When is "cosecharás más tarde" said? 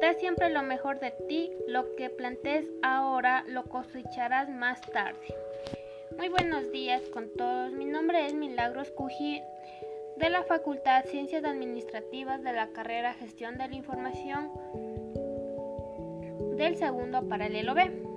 3.64-5.26